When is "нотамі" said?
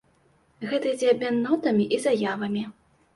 1.43-1.85